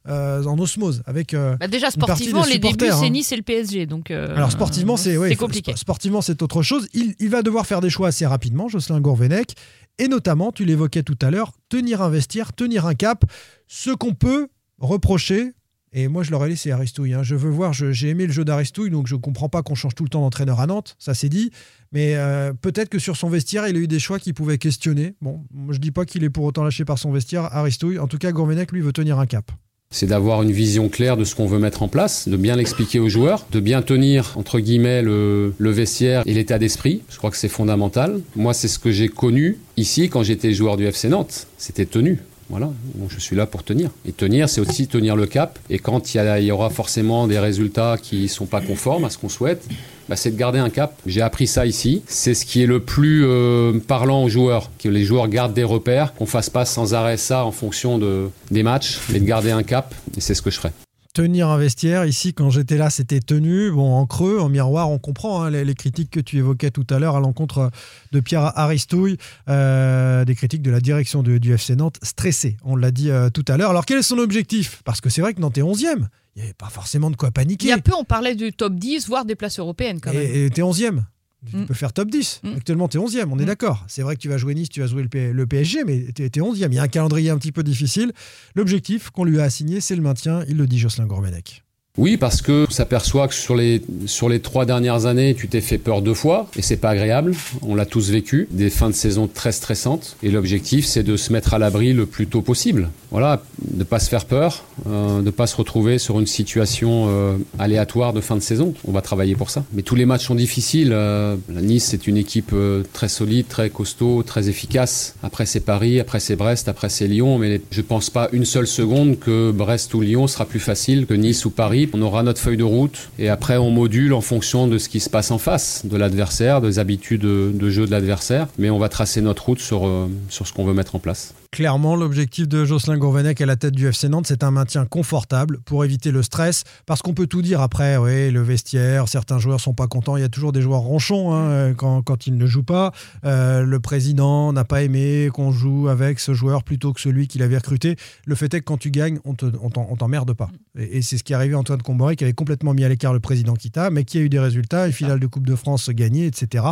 euh, 0.09 0.43
en 0.43 0.59
osmose 0.59 1.03
avec. 1.05 1.33
Euh, 1.33 1.55
bah 1.55 1.69
déjà 1.69 1.89
sportivement, 1.89 2.43
les 2.43 2.59
débuts 2.59 2.89
hein. 2.89 2.97
c'est 2.99 3.09
Nice 3.09 3.31
et 3.31 3.37
le 3.37 3.43
PSG, 3.43 3.85
donc. 3.85 4.11
Alors 4.11 4.51
sportivement 4.51 4.97
c'est 4.97 5.15
ouais, 5.15 5.37
compliqué. 5.37 5.73
Sportivement 5.77 6.21
c'est 6.21 6.41
autre 6.41 6.63
chose. 6.63 6.89
Il, 6.93 7.15
il, 7.19 7.29
va 7.29 7.41
devoir 7.43 7.65
faire 7.65 7.79
des 7.79 7.89
choix 7.89 8.09
assez 8.09 8.25
rapidement, 8.25 8.67
Jocelyn 8.67 8.99
Gourvenec, 8.99 9.53
et 9.99 10.09
notamment, 10.09 10.51
tu 10.51 10.65
l'évoquais 10.65 11.03
tout 11.03 11.17
à 11.21 11.31
l'heure, 11.31 11.53
tenir 11.69 12.01
un 12.01 12.09
vestiaire, 12.09 12.51
tenir 12.51 12.85
un 12.85 12.93
cap, 12.93 13.23
ce 13.67 13.91
qu'on 13.91 14.13
peut 14.13 14.49
reprocher 14.79 15.53
et 15.93 16.07
moi, 16.07 16.23
je 16.23 16.31
leur 16.31 16.45
ai 16.45 16.49
laissé 16.49 16.71
Aristouille. 16.71 17.13
Hein. 17.13 17.23
Je 17.23 17.35
veux 17.35 17.49
voir, 17.49 17.73
j'ai 17.73 18.09
aimé 18.09 18.27
le 18.27 18.33
jeu 18.33 18.43
d'Aristouille, 18.43 18.89
donc 18.89 19.07
je 19.07 19.15
ne 19.15 19.19
comprends 19.19 19.49
pas 19.49 19.63
qu'on 19.63 19.75
change 19.75 19.95
tout 19.95 20.03
le 20.03 20.09
temps 20.09 20.21
d'entraîneur 20.21 20.59
à 20.59 20.67
Nantes, 20.67 20.95
ça 20.99 21.13
c'est 21.13 21.29
dit. 21.29 21.51
Mais 21.91 22.15
euh, 22.15 22.53
peut-être 22.53 22.89
que 22.89 22.99
sur 22.99 23.15
son 23.15 23.29
vestiaire, 23.29 23.67
il 23.67 23.75
a 23.75 23.79
eu 23.79 23.87
des 23.87 23.99
choix 23.99 24.19
qu'il 24.19 24.33
pouvait 24.33 24.57
questionner. 24.57 25.15
Bon, 25.21 25.45
je 25.69 25.77
ne 25.77 25.81
dis 25.81 25.91
pas 25.91 26.05
qu'il 26.05 26.23
est 26.23 26.29
pour 26.29 26.43
autant 26.43 26.63
lâché 26.63 26.83
par 26.83 26.99
son 26.99 27.11
vestiaire, 27.11 27.43
Aristouille. 27.55 27.99
En 27.99 28.07
tout 28.07 28.17
cas, 28.17 28.31
Gourvenec, 28.31 28.71
lui, 28.71 28.81
veut 28.81 28.93
tenir 28.93 29.19
un 29.19 29.25
cap. 29.25 29.51
C'est 29.89 30.07
d'avoir 30.07 30.43
une 30.43 30.51
vision 30.51 30.89
claire 30.89 31.15
de 31.15 31.23
ce 31.23 31.33
qu'on 31.33 31.47
veut 31.47 31.59
mettre 31.59 31.81
en 31.81 31.87
place, 31.87 32.27
de 32.27 32.35
bien 32.35 32.57
l'expliquer 32.57 32.99
aux 32.99 33.07
joueurs, 33.07 33.47
de 33.53 33.61
bien 33.61 33.81
tenir, 33.81 34.33
entre 34.35 34.59
guillemets, 34.59 35.01
le, 35.01 35.53
le 35.57 35.71
vestiaire 35.71 36.23
et 36.25 36.33
l'état 36.33 36.59
d'esprit. 36.59 37.03
Je 37.09 37.17
crois 37.17 37.31
que 37.31 37.37
c'est 37.37 37.47
fondamental. 37.47 38.19
Moi, 38.35 38.53
c'est 38.53 38.67
ce 38.67 38.79
que 38.79 38.91
j'ai 38.91 39.07
connu 39.07 39.57
ici 39.77 40.09
quand 40.09 40.23
j'étais 40.23 40.53
joueur 40.53 40.75
du 40.75 40.85
FC 40.85 41.07
Nantes. 41.07 41.47
C'était 41.57 41.85
tenu. 41.85 42.19
Voilà, 42.49 42.69
je 43.09 43.19
suis 43.19 43.35
là 43.35 43.45
pour 43.45 43.63
tenir. 43.63 43.89
Et 44.05 44.13
tenir, 44.13 44.47
c'est 44.47 44.61
aussi 44.61 44.87
tenir 44.87 45.15
le 45.15 45.25
cap. 45.25 45.59
Et 45.69 45.79
quand 45.79 46.15
il 46.15 46.43
y, 46.43 46.51
aura 46.51 46.69
forcément 46.69 47.27
des 47.27 47.39
résultats 47.39 47.97
qui 48.01 48.23
ne 48.23 48.27
sont 48.27 48.45
pas 48.45 48.61
conformes 48.61 49.03
à 49.03 49.09
ce 49.09 49.17
qu'on 49.17 49.27
souhaite, 49.27 49.67
bah, 50.07 50.15
c'est 50.15 50.31
de 50.31 50.37
garder 50.37 50.59
un 50.59 50.69
cap. 50.69 50.97
J'ai 51.05 51.21
appris 51.21 51.47
ça 51.47 51.65
ici. 51.65 52.03
C'est 52.07 52.33
ce 52.33 52.45
qui 52.45 52.63
est 52.63 52.65
le 52.65 52.79
plus 52.79 53.25
euh, 53.25 53.77
parlant 53.85 54.23
aux 54.23 54.29
joueurs, 54.29 54.71
que 54.79 54.87
les 54.87 55.03
joueurs 55.03 55.27
gardent 55.27 55.53
des 55.53 55.65
repères, 55.65 56.13
qu'on 56.13 56.25
fasse 56.25 56.49
pas 56.49 56.63
sans 56.63 56.93
arrêt 56.93 57.17
ça 57.17 57.43
en 57.43 57.51
fonction 57.51 57.97
de, 57.97 58.29
des 58.49 58.63
matchs, 58.63 58.99
mais 59.11 59.19
de 59.19 59.25
garder 59.25 59.51
un 59.51 59.63
cap. 59.63 59.93
Et 60.15 60.21
c'est 60.21 60.33
ce 60.33 60.41
que 60.41 60.49
je 60.49 60.57
ferai 60.57 60.71
tenir 61.17 61.49
un 61.49 61.57
vestiaire. 61.57 62.05
Ici, 62.05 62.35
quand 62.35 62.51
j'étais 62.51 62.77
là, 62.77 62.91
c'était 62.91 63.19
tenu. 63.19 63.71
Bon, 63.71 63.95
en 63.95 64.05
creux, 64.05 64.39
en 64.39 64.49
miroir, 64.49 64.91
on 64.91 64.99
comprend 64.99 65.41
hein, 65.41 65.49
les, 65.49 65.65
les, 65.65 65.73
critiques 65.73 66.11
que 66.11 66.19
tu 66.19 66.37
évoquais 66.37 66.69
tout 66.69 66.85
à 66.91 66.99
l'heure 66.99 67.15
à 67.15 67.19
l'encontre 67.19 67.71
de 68.11 68.19
Pierre 68.19 68.55
Aristouille, 68.55 69.17
euh, 69.49 70.25
des 70.25 70.35
critiques 70.35 70.61
de 70.61 70.69
la 70.69 70.79
direction 70.79 71.23
de, 71.23 71.39
du 71.39 71.53
FC 71.53 71.75
Nantes, 71.75 71.97
stressé, 72.03 72.57
on 72.63 72.75
l'a 72.75 72.91
dit 72.91 73.09
euh, 73.09 73.31
tout 73.31 73.43
à 73.47 73.57
l'heure. 73.57 73.71
Alors, 73.71 73.87
quel 73.87 73.97
est 73.97 74.03
son 74.03 74.19
objectif? 74.19 74.83
Parce 74.85 75.01
que 75.01 75.09
c'est 75.09 75.21
vrai 75.21 75.33
que 75.33 75.41
Nantes 75.41 75.57
est 75.57 75.63
11e. 75.63 76.05
Il 76.35 76.41
n'y 76.41 76.43
avait 76.43 76.53
pas 76.53 76.69
forcément 76.69 77.09
de 77.09 77.15
quoi 77.15 77.31
paniquer. 77.31 77.65
Il 77.65 77.69
y 77.69 77.73
a 77.73 77.79
peu, 77.79 77.93
on 77.97 78.03
parlait 78.03 78.35
du 78.35 78.53
top 78.53 78.75
10, 78.75 79.07
voire 79.07 79.25
des 79.25 79.33
places 79.33 79.57
européennes 79.57 79.99
quand 79.99 80.13
même. 80.13 80.21
Et 80.21 80.51
tu 80.51 80.61
es 80.61 80.63
11e. 80.63 81.01
Tu 81.45 81.55
mm. 81.55 81.65
peux 81.65 81.73
faire 81.73 81.93
top 81.93 82.09
10. 82.09 82.41
Mm. 82.43 82.53
Actuellement, 82.55 82.87
tu 82.87 82.97
es 82.97 82.99
11e, 82.99 83.27
on 83.29 83.37
est 83.39 83.43
mm. 83.43 83.45
d'accord. 83.45 83.85
C'est 83.87 84.01
vrai 84.01 84.15
que 84.15 84.21
tu 84.21 84.29
vas 84.29 84.37
jouer 84.37 84.55
Nice, 84.55 84.69
tu 84.69 84.79
vas 84.79 84.87
jouer 84.87 85.03
le, 85.03 85.31
le 85.31 85.47
PSG, 85.47 85.83
mais 85.83 86.11
tu 86.13 86.23
es, 86.23 86.29
11e. 86.29 86.67
Il 86.67 86.73
y 86.73 86.79
a 86.79 86.81
un 86.81 86.87
calendrier 86.87 87.29
un 87.29 87.37
petit 87.37 87.51
peu 87.51 87.63
difficile. 87.63 88.11
L'objectif 88.55 89.09
qu'on 89.11 89.23
lui 89.23 89.39
a 89.39 89.43
assigné, 89.43 89.81
c'est 89.81 89.95
le 89.95 90.01
maintien. 90.01 90.43
Il 90.47 90.57
le 90.57 90.67
dit, 90.67 90.79
Jocelyn 90.79 91.05
Gourvenec. 91.05 91.63
Oui, 91.97 92.17
parce 92.17 92.43
que 92.43 92.67
s'aperçoit 92.69 93.27
que 93.27 93.33
sur 93.33 93.55
les, 93.55 93.81
sur 94.05 94.29
les 94.29 94.39
trois 94.39 94.65
dernières 94.65 95.07
années, 95.07 95.33
tu 95.33 95.47
t'es 95.47 95.61
fait 95.61 95.79
peur 95.79 96.03
deux 96.03 96.13
fois 96.13 96.47
et 96.55 96.61
c'est 96.61 96.77
pas 96.77 96.91
agréable. 96.91 97.33
On 97.63 97.73
l'a 97.73 97.87
tous 97.87 98.11
vécu. 98.11 98.47
Des 98.51 98.69
fins 98.69 98.89
de 98.89 98.95
saison 98.95 99.27
très 99.27 99.51
stressantes. 99.51 100.15
Et 100.21 100.29
l'objectif, 100.29 100.85
c'est 100.85 101.01
de 101.01 101.17
se 101.17 101.33
mettre 101.33 101.55
à 101.55 101.59
l'abri 101.59 101.93
le 101.93 102.05
plus 102.05 102.27
tôt 102.27 102.41
possible. 102.41 102.89
Voilà, 103.09 103.41
de 103.71 103.83
pas 103.83 103.99
se 103.99 104.09
faire 104.09 104.25
peur, 104.25 104.65
euh, 104.85 105.21
de 105.21 105.31
pas 105.31 105.47
se 105.47 105.55
retrouver 105.55 105.97
sur 105.97 106.19
une 106.19 106.27
situation 106.27 107.05
euh, 107.07 107.37
aléatoire 107.57 108.13
de 108.13 108.21
fin 108.21 108.35
de 108.35 108.41
saison. 108.41 108.73
On 108.87 108.91
va 108.91 109.01
travailler 109.01 109.35
pour 109.35 109.49
ça. 109.49 109.63
Mais 109.73 109.81
tous 109.81 109.95
les 109.95 110.05
matchs 110.05 110.27
sont 110.27 110.35
difficiles. 110.35 110.91
Euh, 110.93 111.35
la 111.51 111.61
Nice, 111.61 111.85
c'est 111.85 112.05
une 112.05 112.17
équipe 112.17 112.51
euh, 112.53 112.83
très 112.93 113.07
solide, 113.07 113.47
très 113.47 113.71
costaud, 113.71 114.21
très 114.23 114.49
efficace. 114.49 115.15
Après, 115.23 115.47
c'est 115.47 115.61
Paris, 115.61 115.99
après, 115.99 116.19
c'est 116.19 116.35
Brest, 116.35 116.67
après, 116.67 116.89
c'est 116.89 117.07
Lyon. 117.07 117.39
Mais 117.39 117.61
je 117.71 117.81
pense 117.81 118.11
pas 118.11 118.29
une 118.33 118.45
seule 118.45 118.67
seconde 118.67 119.17
que 119.17 119.51
Brest 119.51 119.93
ou 119.95 120.01
Lyon 120.01 120.27
sera 120.27 120.45
plus 120.45 120.59
facile 120.59 121.07
que 121.07 121.15
Nice 121.15 121.45
ou 121.45 121.49
Paris 121.49 121.86
on 121.93 122.01
aura 122.01 122.23
notre 122.23 122.39
feuille 122.39 122.57
de 122.57 122.63
route 122.63 123.09
et 123.19 123.29
après 123.29 123.57
on 123.57 123.69
module 123.69 124.13
en 124.13 124.21
fonction 124.21 124.67
de 124.67 124.77
ce 124.77 124.89
qui 124.89 124.99
se 124.99 125.09
passe 125.09 125.31
en 125.31 125.37
face, 125.37 125.85
de 125.85 125.97
l'adversaire, 125.97 126.61
des 126.61 126.79
habitudes 126.79 127.21
de, 127.21 127.69
jeu 127.69 127.85
de 127.85 127.91
l'adversaire, 127.91 128.47
mais 128.57 128.69
on 128.69 128.79
va 128.79 128.89
tracer 128.89 129.21
notre 129.21 129.45
route 129.45 129.59
sur, 129.59 129.87
euh, 129.87 130.07
sur 130.29 130.47
ce 130.47 130.53
qu'on 130.53 130.65
veut 130.65 130.73
mettre 130.73 130.95
en 130.95 130.99
place. 130.99 131.33
Clairement, 131.51 131.95
l'objectif 131.95 132.47
de 132.47 132.65
Jocelyn 132.65 132.97
Gourvenec 132.97 133.39
à 133.39 133.45
la 133.45 133.55
tête 133.55 133.73
du 133.73 133.87
FC 133.87 134.09
Nantes, 134.09 134.27
c'est 134.27 134.43
un 134.43 134.51
maintien 134.51 134.85
confortable 134.85 135.59
pour 135.65 135.85
éviter 135.85 136.11
le 136.11 136.21
stress. 136.21 136.65
Parce 136.85 137.01
qu'on 137.01 137.13
peut 137.13 137.25
tout 137.25 137.41
dire 137.41 137.61
après, 137.61 137.97
oui, 137.97 138.29
le 138.31 138.41
vestiaire, 138.41 139.07
certains 139.07 139.39
joueurs 139.39 139.61
sont 139.61 139.73
pas 139.73 139.87
contents. 139.87 140.17
Il 140.17 140.21
y 140.21 140.25
a 140.25 140.29
toujours 140.29 140.51
des 140.51 140.61
joueurs 140.61 140.81
ronchons 140.81 141.33
hein, 141.33 141.73
quand, 141.73 142.01
quand, 142.01 142.27
ils 142.27 142.37
ne 142.37 142.45
jouent 142.45 142.63
pas. 142.63 142.91
Euh, 143.23 143.63
le 143.63 143.79
président 143.79 144.51
n'a 144.51 144.65
pas 144.65 144.83
aimé 144.83 145.29
qu'on 145.33 145.51
joue 145.51 145.87
avec 145.87 146.19
ce 146.19 146.33
joueur 146.33 146.63
plutôt 146.63 146.91
que 146.91 146.99
celui 146.99 147.27
qu'il 147.27 147.41
avait 147.41 147.57
recruté. 147.57 147.95
Le 148.25 148.35
fait 148.35 148.53
est 148.53 148.59
que 148.59 148.65
quand 148.65 148.77
tu 148.77 148.91
gagnes, 148.91 149.19
on 149.23 149.33
t'emmerde 149.33 150.33
pas. 150.33 150.49
Et, 150.77 150.97
et 150.97 151.01
c'est 151.01 151.17
ce 151.17 151.23
qui 151.23 151.31
est 151.31 151.35
arrivé 151.35 151.55
à 151.55 151.59
Antoine 151.59 151.76
Comboiré, 151.83 152.15
qui 152.15 152.23
avait 152.23 152.33
complètement 152.33 152.73
mis 152.73 152.83
à 152.83 152.89
l'écart 152.89 153.13
le 153.13 153.19
président 153.19 153.53
Kita, 153.53 153.89
mais 153.89 154.03
qui 154.03 154.17
a 154.17 154.21
eu 154.21 154.29
des 154.29 154.39
résultats, 154.39 154.87
une 154.87 154.93
finale 154.93 155.19
de 155.19 155.27
Coupe 155.27 155.47
de 155.47 155.55
France 155.55 155.89
gagnée, 155.89 156.25
etc. 156.25 156.65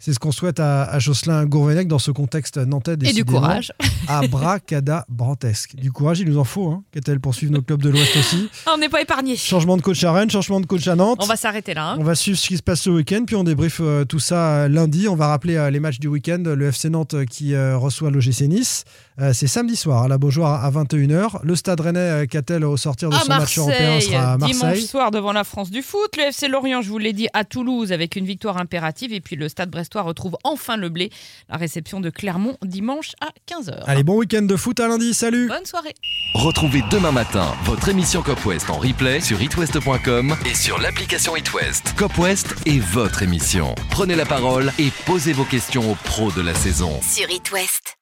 C'est 0.00 0.12
ce 0.12 0.20
qu'on 0.20 0.30
souhaite 0.30 0.60
à, 0.60 0.84
à, 0.84 1.00
Jocelyn 1.00 1.44
Gourvenec 1.46 1.88
dans 1.88 1.98
ce 1.98 2.12
contexte 2.12 2.56
nantais. 2.56 2.94
Et 3.02 3.12
du 3.12 3.24
courage. 3.24 3.72
brantesque. 5.08 5.74
Du 5.74 5.90
courage, 5.90 6.20
il 6.20 6.28
nous 6.28 6.38
en 6.38 6.44
faut. 6.44 6.68
Hein. 6.68 6.84
Qu'est-elle 6.92 7.18
pour 7.18 7.34
suivre 7.34 7.52
nos 7.52 7.62
clubs 7.62 7.82
de 7.82 7.88
l'Ouest 7.88 8.16
aussi 8.16 8.48
On 8.72 8.78
n'est 8.78 8.88
pas 8.88 9.02
épargné. 9.02 9.36
Changement 9.36 9.76
de 9.76 9.82
coach 9.82 10.02
à 10.04 10.12
Rennes, 10.12 10.30
changement 10.30 10.60
de 10.60 10.66
coach 10.66 10.86
à 10.86 10.94
Nantes. 10.94 11.18
On 11.20 11.26
va 11.26 11.34
s'arrêter 11.34 11.74
là. 11.74 11.90
Hein. 11.90 11.96
On 11.98 12.04
va 12.04 12.14
suivre 12.14 12.38
ce 12.38 12.46
qui 12.46 12.56
se 12.56 12.62
passe 12.62 12.82
ce 12.82 12.90
week-end, 12.90 13.24
puis 13.26 13.34
on 13.34 13.42
débriefe 13.42 13.80
euh, 13.80 14.04
tout 14.04 14.20
ça 14.20 14.50
euh, 14.50 14.68
lundi. 14.68 15.08
On 15.08 15.16
va 15.16 15.26
rappeler 15.26 15.56
euh, 15.56 15.68
les 15.70 15.80
matchs 15.80 15.98
du 15.98 16.06
week-end. 16.06 16.42
Le 16.44 16.68
FC 16.68 16.90
Nantes 16.90 17.14
euh, 17.14 17.24
qui 17.24 17.56
reçoit 17.56 18.10
l'OGC 18.10 18.42
Nice. 18.42 18.84
C'est 19.32 19.48
samedi 19.48 19.74
soir 19.74 20.04
à 20.04 20.08
la 20.08 20.16
Beaujoire 20.16 20.64
à 20.64 20.70
21h. 20.70 21.40
Le 21.42 21.56
Stade 21.56 21.80
Rennais, 21.80 22.28
qu'a-t-elle 22.28 22.64
au 22.64 22.76
sortir 22.76 23.10
de 23.10 23.16
à 23.16 23.18
son 23.18 23.28
Marseille, 23.28 23.40
match 23.40 23.58
européen 23.58 24.00
sera 24.00 24.32
à 24.34 24.38
Marseille. 24.38 24.58
Dimanche 24.58 24.78
soir 24.78 25.10
devant 25.10 25.32
la 25.32 25.42
France 25.42 25.72
du 25.72 25.82
foot. 25.82 26.16
Le 26.16 26.28
FC 26.28 26.46
Lorient, 26.46 26.82
je 26.82 26.88
vous 26.88 26.98
l'ai 26.98 27.12
dit, 27.12 27.26
à 27.32 27.42
Toulouse 27.44 27.90
avec 27.90 28.14
une 28.14 28.24
victoire 28.24 28.58
impérative. 28.58 29.12
Et 29.12 29.20
puis 29.20 29.34
le 29.34 29.48
Stade 29.48 29.70
Brestois 29.88 30.02
retrouve 30.02 30.36
enfin 30.44 30.76
le 30.76 30.90
blé. 30.90 31.10
La 31.48 31.56
réception 31.56 32.00
de 32.00 32.10
Clermont 32.10 32.58
dimanche 32.62 33.12
à 33.22 33.28
15h. 33.50 33.84
Allez, 33.86 34.02
bon 34.02 34.18
week-end 34.18 34.42
de 34.42 34.54
foot 34.54 34.78
à 34.80 34.88
lundi. 34.88 35.14
Salut 35.14 35.48
Bonne 35.48 35.64
soirée 35.64 35.94
Retrouvez 36.34 36.82
demain 36.90 37.10
matin 37.10 37.54
votre 37.64 37.88
émission 37.88 38.20
Cop 38.20 38.44
West 38.44 38.68
en 38.68 38.76
replay 38.76 39.20
sur 39.20 39.40
itwest.com 39.40 40.36
et 40.44 40.54
sur 40.54 40.78
l'application 40.78 41.36
itwest. 41.36 41.94
Cop 41.96 42.18
West 42.18 42.54
est 42.66 42.80
votre 42.80 43.22
émission. 43.22 43.74
Prenez 43.90 44.14
la 44.14 44.26
parole 44.26 44.72
et 44.78 44.90
posez 45.06 45.32
vos 45.32 45.44
questions 45.44 45.92
aux 45.92 45.96
pros 46.04 46.30
de 46.32 46.42
la 46.42 46.54
saison. 46.54 47.00
Sur 47.02 47.30
It 47.30 47.50
West. 47.50 47.97